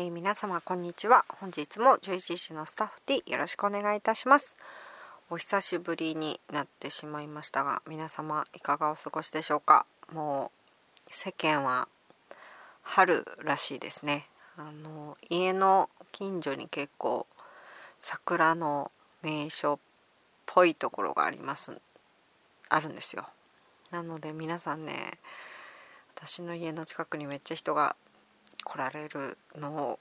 [0.00, 1.26] えー、皆様こんにちは。
[1.28, 4.56] 本日も11時のスタッフ T よろしくお願いいたします。
[5.28, 9.84] お久しぶりになってしまいましたが皆様いかがお過ごしでしょうか？
[10.10, 10.52] も
[11.06, 11.86] う世間は
[12.80, 14.24] 春らしいですね。
[14.56, 17.26] あの家の近所に結構
[18.00, 18.90] 桜の
[19.20, 19.78] 名所っ
[20.46, 21.78] ぽいところがあります。
[22.70, 23.26] あるんですよ。
[23.90, 25.18] なので皆さんね
[26.16, 27.96] 私の家の近くにめっちゃ人が
[28.64, 29.98] 来られるのを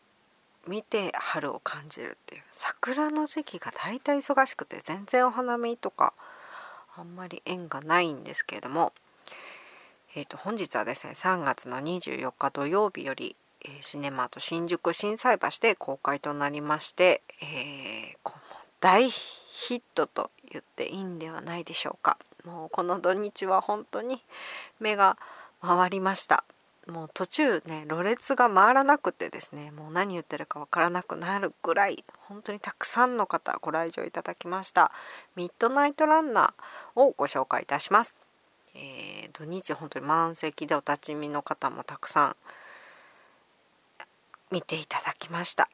[0.67, 6.13] 見て春を感じるっていう桜の時期が大体忙しくて全然お花見とか
[6.95, 8.93] あんまり縁がないんですけれども、
[10.15, 18.39] えー、と本日はですね3月の24日土曜日より、えー、シネマート新宿心斎橋で公開となりまして、えー、この
[18.81, 22.17] 大ヒットと言っていいんではないでしょうか。
[22.45, 24.23] もうこの土日は本当に
[24.79, 25.17] 目が
[25.61, 26.43] 回りました。
[26.89, 34.91] もう途中ねろれつが回らなくてですねもう何言ってるかわからなくなるぐらい本当にたくさんの方ご来場いただきました。
[35.35, 38.17] ミッドナイトランナーをご紹介いたします、
[38.75, 42.35] えー、土日本当に満席でお立ち見の方もたくさん
[44.51, 45.69] 見ていただきました。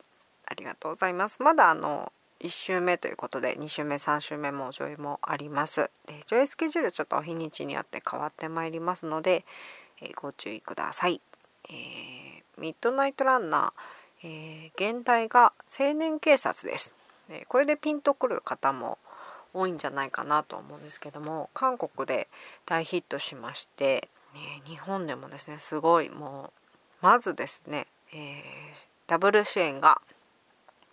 [0.47, 1.41] ありがとうございます。
[1.41, 5.89] まだあの1週目ということで2週目3週目も上映もあります。
[6.05, 9.45] で上映スケジュールちょっとお日にちによって変わってまいりますので
[10.01, 11.21] えご注意ください。
[11.69, 16.93] えー、ミッドナイトランナー、えー、現代が青年警察です。
[17.29, 18.97] えこれでピンとくる方も
[19.53, 22.27] 多いんじゃないかなと思うんですけども韓国で
[22.65, 26.51] 大ヒットしまして、ね、日本でもですねすごいも
[27.01, 28.41] うまずですね、えー、
[29.07, 30.01] ダブル主演が、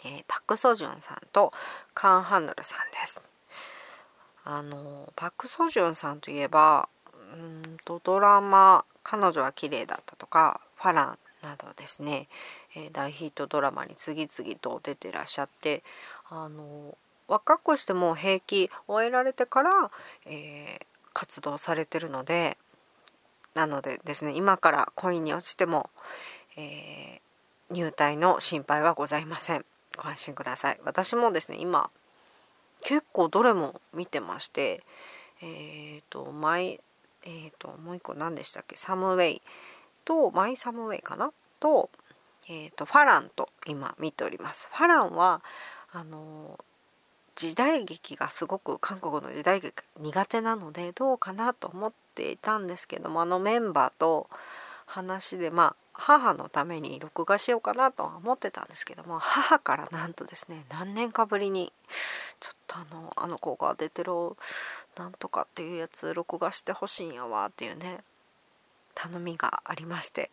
[0.05, 1.53] えー、パク・ソジュンさんと
[1.93, 3.23] カン・ハンヌルさんです。
[4.45, 6.89] あのパク・ソジュンさんといえば
[7.35, 12.29] うんとドラマ彼女は綺麗だったとかファランなどですね、
[12.77, 15.83] えー、大ヒットドラマに次々と出てらっしゃって
[16.29, 16.97] あの
[17.29, 19.91] 若くしても兵役終えられてから、
[20.27, 22.57] えー、活動されてるので
[23.55, 25.91] なのでですね今から恋に落ちても、
[26.57, 29.65] えー、入隊の心配はございません。
[29.97, 30.81] ご安心ください。
[30.85, 31.91] 私もですね今
[32.83, 34.83] 結構どれも見てまして
[35.43, 36.81] えっ、ー、と前
[37.25, 38.77] えーと、もう一個何でしたっけ？
[38.77, 39.43] サムウェイ。
[40.05, 41.33] とマイサムウェイかな？
[41.61, 41.91] と,、
[42.49, 44.69] えーと、ファランと今見ております。
[44.73, 45.43] ファランは
[45.93, 46.59] あの
[47.35, 54.29] 時代劇がすごく韓国の時代劇苦手なのでどうかなと思っていたんですけどもあのメンバーと
[54.85, 61.73] 話でまあ母のために録画しようかなとは思ってたんですけども母からなんとですね何年かぶりに
[62.41, 64.13] ちょっとあのあの子が出てる
[64.97, 67.99] なんとかっていうやつ録画してほしいんやわっていうね
[68.95, 70.31] 頼みがありまして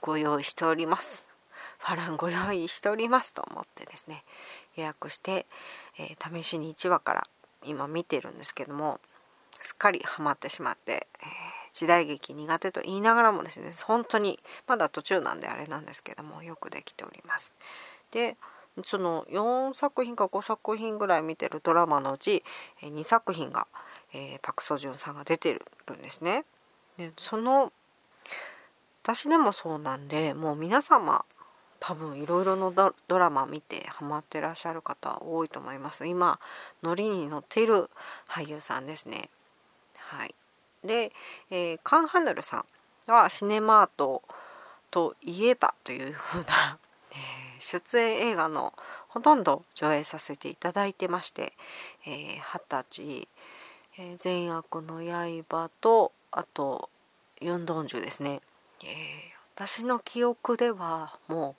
[0.00, 1.32] ご用意しております。
[1.78, 4.24] ファランご用意しておりますと思ってですね
[4.76, 5.46] 予約して、
[5.98, 7.26] えー、試しに1話から
[7.64, 9.00] 今見てるんですけども
[9.60, 11.26] すっかりハマってしまって、えー、
[11.72, 17.52] 時代劇苦手と言いながらもですね本当にまだ途中なんであれなんですけどもよくできております。
[18.10, 18.36] で
[18.84, 22.42] その4作品か5作品ぐらい見てるドラマのうち
[22.82, 23.66] 2作品が、
[24.14, 25.62] えー、パク・ソジュンさんが出てる
[25.94, 26.44] んですね。
[26.96, 27.72] でその
[29.02, 31.24] 私でもそうなんでもう皆様
[31.80, 36.06] 多分いろいろのドラマ見てハマってらっしゃる方多いと思います。
[36.06, 36.38] 今
[36.82, 37.90] ノリに乗っている
[38.28, 39.28] 俳優さんですね。
[39.96, 40.34] はい。
[40.84, 41.12] で、
[41.50, 42.64] えー、カン・ハヌルさ
[43.08, 44.22] んはシネマート
[44.90, 46.78] といえばというふうな、
[47.10, 47.41] えー
[47.78, 48.74] 出演映画の
[49.08, 51.54] ほとんど上映させていただいてまして
[52.04, 53.28] 「二、えー、十、歳、
[53.96, 56.90] えー、善悪の刃」とあと
[57.40, 58.42] 「ユンドンジュ」ですね、
[58.84, 58.88] えー、
[59.54, 61.56] 私の記憶ではも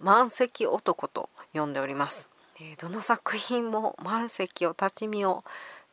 [0.00, 2.26] う満席男と呼んでおります、
[2.60, 5.44] えどの作品も満席を立ち見を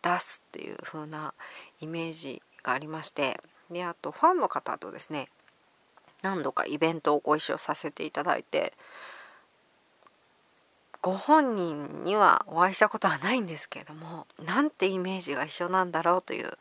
[0.02, 1.34] 出すっていう風な
[1.80, 3.40] イメージがありまして
[3.70, 5.30] であとファンの方とですね
[6.22, 8.74] 何度かイベントをご一緒させていただいて
[11.02, 16.52] ご本人にはお会いしたことはないんですけれどもなんてイメージが一緒なんだろうという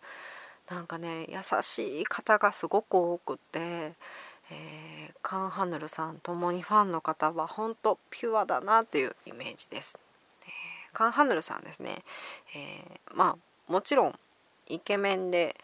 [0.71, 3.93] なんかね優しい方がすごく多くて、
[4.51, 9.97] えー、カン・ハヌルさんともにファンの方は本当ピュアだなというイメージです。
[10.43, 12.03] えー、カン・ハヌルさんですね、
[12.55, 13.37] えー、ま
[13.69, 14.19] あもちろん
[14.69, 15.57] イケメンで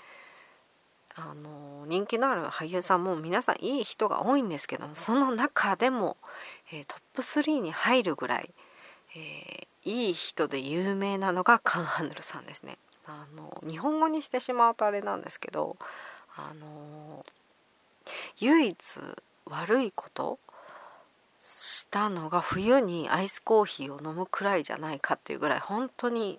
[1.14, 6.16] あの人気のある俳優さんも皆さんいい人が多いんですけどもその中でも、
[6.72, 8.50] えー、トップ3に入るぐらい、
[9.16, 12.78] えー、いい人で有名なのがカン・ハヌルさんですね。
[13.06, 15.76] あの日本語にしてしまうとあれなんですけど
[16.36, 17.26] あの
[18.38, 19.00] 唯一
[19.46, 20.38] 悪いこと
[21.40, 26.38] したのが冬にアイスコーヒーを飲むくらいじゃないかっていうぐらい本当に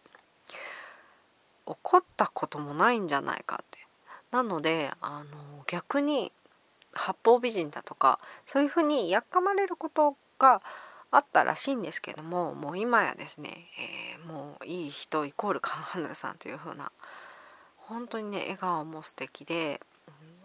[1.65, 3.72] 怒ったこともないんじゃないかって
[4.33, 6.31] なのであの逆に
[6.93, 10.61] 八方美人だとかそういうふうにやっかまれることが
[11.11, 13.67] あったらしいんですけどももう今やですね、
[14.17, 16.91] えー、もういい人イコールカンハヌルさんという風な
[17.77, 19.81] 本当にね笑顔も素敵で、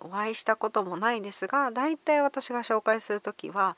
[0.00, 3.76] お会いしたこともないですが大体私が紹介する時は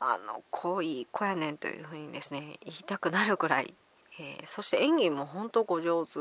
[0.00, 3.74] あの濃い子やねんというふうにですね言いたくなるぐらい、
[4.18, 6.20] えー、そして演技も本当ご上手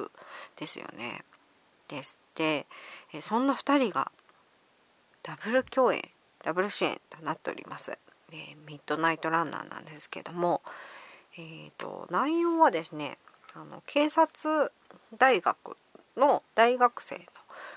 [0.57, 1.24] ですよね。
[1.92, 2.66] ですで、
[3.14, 4.12] え、そんな2人が
[5.22, 6.02] ダブル共演
[6.44, 7.92] ダブル主演となっております。
[8.32, 10.62] えー、ミッドナイトランナーなんですけども、
[11.38, 13.18] えーと、内容はですね
[13.54, 14.72] あの警察
[15.18, 15.78] 大学
[16.16, 17.22] の大学生の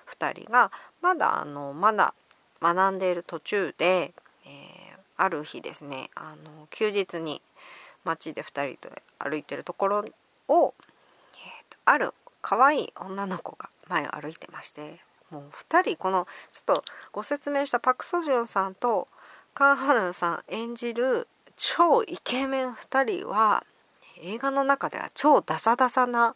[0.08, 0.70] 2人が
[1.02, 2.14] まだあのまだ
[2.62, 4.14] 学んでいる途中で、
[4.46, 7.42] えー、ある日ですねあの休日に
[8.04, 10.64] 街で2人で歩いてるところを、えー
[11.68, 12.14] と、ある
[12.44, 15.00] 可愛い女の子が前を歩いてまして
[15.30, 19.08] もう2人このちょっとご説明したパク・ソジュンさんと
[19.54, 21.26] カン・ハヌンさん演じる
[21.56, 23.64] 超イケメン2人は
[24.20, 26.34] 映画の中では超ダサダサな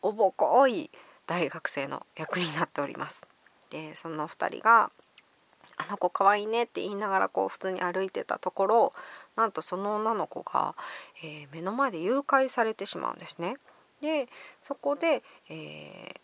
[0.00, 0.90] おぼこい
[1.26, 3.26] 大学生の役になっております。
[3.68, 4.90] でその2人が
[5.76, 8.92] 「あの子かわいいね」って言いながらこう普通に歩いてたところ
[9.36, 10.74] なんとその女の子が、
[11.22, 13.58] えー、目の前で誘拐されてしまうんですね。
[14.02, 14.28] で
[14.60, 16.20] そこで、えー、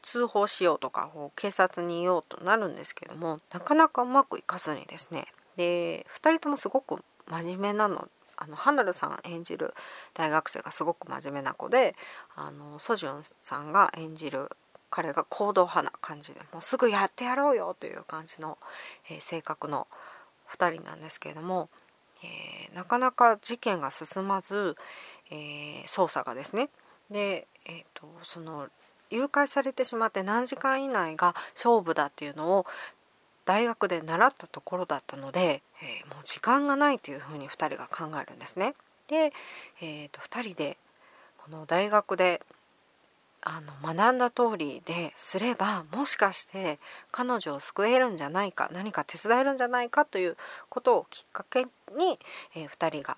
[0.00, 5.26] 通報しようとかこう警察に言おうとなるんですけどもなかなかうまくいかずにですね。
[5.56, 9.74] で2人ともすごく真面目なのあのハナルさん演じる
[10.14, 11.96] 大学生がすごく真面目な子で
[12.34, 14.50] あのソジュンさんが演じる
[14.90, 18.58] 彼が行動派な感じでもうすぐやってやろうよという感じの、
[19.10, 19.88] えー、性格の
[20.50, 21.68] 2人なんですけれども、
[22.22, 24.76] えー、なかなか事件が進まず、
[25.30, 26.68] えー、捜査がですね
[27.10, 28.68] で、えーとその
[29.10, 32.66] 誘拐されてしまって何時間以内が勝負だっていうのを
[33.44, 38.74] 大学で習ったところだったので、えー、もう時間がないというふうに2人が考えるんですね。
[39.06, 39.32] で、
[39.80, 40.76] えーと、2人で
[41.38, 42.42] この大学で
[43.42, 46.80] あの学んだ通りですればもしかして
[47.12, 50.36] 彼女を救えるんじゃないか何か手伝えるんじゃないかという
[50.68, 52.18] ことをきっかけに、
[52.56, 53.16] えー、2人が、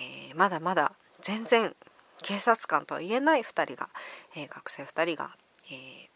[0.00, 1.76] えー、まだまだ全然
[2.22, 3.88] 警察官とは言えない2人が、
[4.34, 5.30] えー、学生2人が、
[5.70, 6.08] えー、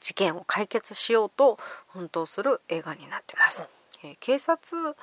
[0.00, 1.58] 事件を解決しようと
[1.92, 3.66] 奮闘する映画になってます。
[4.02, 4.96] えー、警察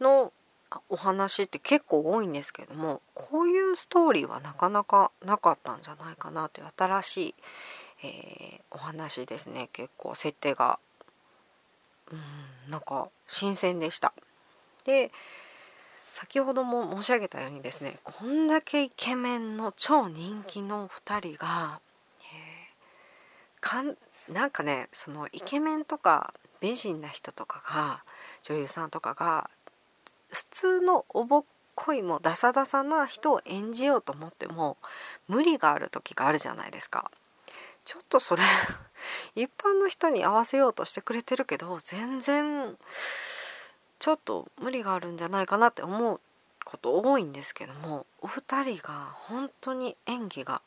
[0.00, 0.32] の
[0.88, 7.34] お話って結構多いんですけどもこういうストーリーはなかなかなかったんじゃないかなという新しい、
[8.04, 10.78] えー、お話ですね結構設定が
[12.12, 14.12] うんなんか新鮮でした。
[14.84, 15.10] で
[16.10, 21.80] 先ほども申し上げたようにですねこんだけイケメンの超人気の2人が、
[23.60, 23.94] かん
[24.28, 28.02] なんかねそのイケメンとか美人な人とかが
[28.42, 29.50] 女優さんとかが
[30.30, 31.44] 普通のおぼっ
[31.76, 34.78] こいもダサダサな人を演じようと思っても
[35.28, 37.12] 無理がある時があるじゃないですか。
[37.84, 38.42] ちょっとそれ
[39.36, 42.76] 一般の人に合わせようとしてくれてるけど全然
[44.00, 46.20] ちょっと無理があるんじゃないかなって思う
[46.64, 50.62] こと多いんですけどもお二人が本当に演技が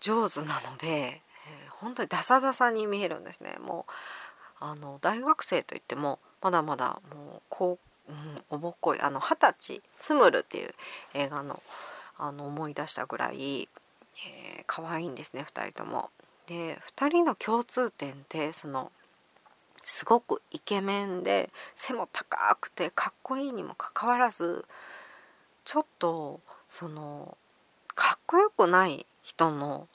[0.00, 3.92] 上手なので、えー、本当にダサダサに見えるんですねもう
[4.60, 7.78] あの大学生といってもまだまだもうこ
[8.08, 10.74] う、うん、おぼっこいあの二十歳「スムル」っていう
[11.14, 11.62] 映画の
[12.16, 13.68] あの思い出したぐらい、
[14.26, 16.10] えー、可愛いんですね2人とも。
[16.46, 18.92] で2人の共通点ってその
[19.84, 24.64] すごくイケメンで背も高くてかっこいいにもかかわらず
[25.64, 27.36] ちょっとその
[27.94, 29.88] かっこよくない人の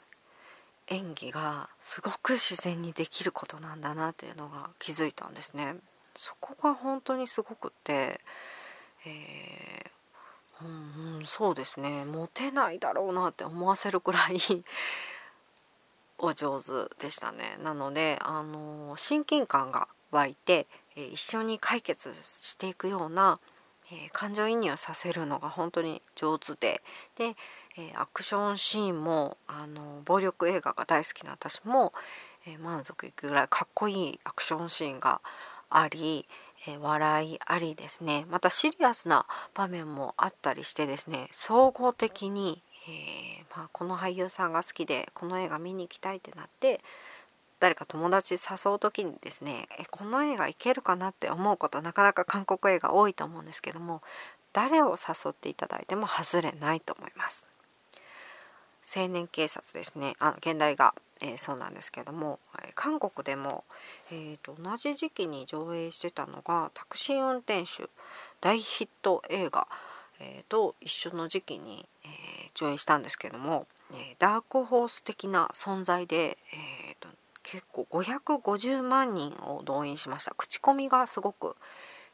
[0.88, 5.76] 演技がすごく自然にできることなんだなっていうのが気づいたんですね。
[6.16, 8.20] そこが本当にすごくて、
[9.06, 14.38] えー、うん、うん、そうですねモテないだろうなって思わせるくらい
[16.20, 17.58] お上手でしたね。
[17.64, 23.40] なのであの親近感が湧いて、え、一緒に解決していくような、
[23.92, 26.82] え、感情移入させるのが本当に上手で
[27.16, 27.36] で、
[27.78, 31.94] え、アクションシーンもあの暴力映画が大好きな私も、
[32.46, 35.22] え満足いくぐらいかっこいいアクションシーンが
[35.70, 36.26] あり、
[36.68, 38.26] え笑いありですね。
[38.30, 46.82] またシリアスな場面もあったりしてですね総合的にえー、まあ、この俳優さんが好きでこの映画見に行きたいってなって
[47.60, 54.02] 誰か友達誘う時にですねえこの映画いけるかなって思うことなかなか韓国映画多いと思うんですけども
[54.54, 57.46] 誰を誘っていただいても外れないと思います。
[58.96, 60.16] 青年警察ですね。
[60.20, 62.40] あ現代が、えー、そうなんですけども
[62.74, 63.64] 韓国でも、
[64.12, 67.88] えーと、同じ時期に上映してたのがタクシー運転手
[68.42, 69.68] 大ヒット映画、
[70.20, 72.10] えー、と一緒の時期に、えー、
[72.54, 77.10] 上映したんですけども、えダークホース的な存在で、えーと、
[77.44, 80.34] 結構550万人を動員しました。
[80.36, 81.56] 口コミがすごく、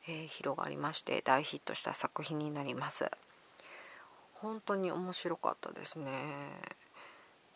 [0.07, 3.09] え広がりまして大ヒットした作品になります。
[4.35, 6.11] 本当に面白かったですね。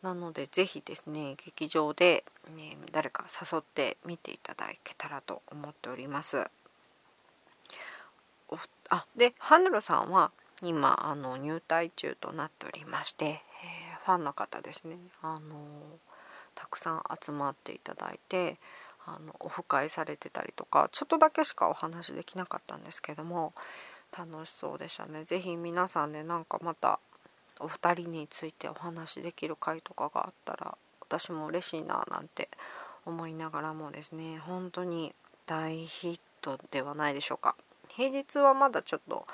[0.01, 2.23] なので是非ですね劇場で、
[2.55, 6.49] ね、誰か誘って見ていただけたらと思っております。
[8.89, 10.31] あでハヌルさんは
[10.61, 14.97] 今あの入隊中となっておりまして、えー、ファンの方ですね。
[15.21, 15.59] あの
[16.55, 18.57] たくさん集まっていただいて
[19.05, 23.53] あのオフ会されてたりとかちょっとだけしかお話できなかったんですけども
[24.17, 25.23] 楽しそうでしたね。
[25.23, 26.99] 是非皆さんでなんかまた
[27.59, 32.49] お二人についてお話できる回とかがあったら私も嬉しいななんて
[33.05, 35.13] 思いながらもですね本当に
[35.45, 37.55] 大ヒットではないでしょうか。
[37.89, 39.25] 平日はまだちょっと,、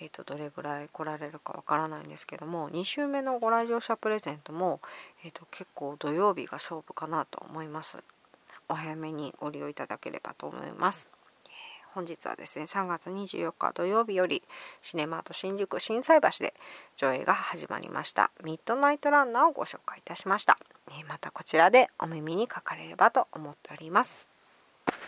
[0.00, 4.80] えーと、どれぐらい来られるかわからないんですけども2週目のご来場者プレゼントも、
[5.24, 8.02] えーと結構土曜日が勝負かなと思います。
[8.68, 11.08] お早めにご利用いただければと思います。
[11.94, 14.42] 本日はですね3月24日土曜日より
[14.80, 16.52] シネマート新宿心斎橋で
[16.96, 18.32] 上映が始まりました。
[18.42, 20.58] ミッドナイトランナーをご紹介いたしました。
[21.08, 24.33] またこちらでお耳にかかれればと思っております。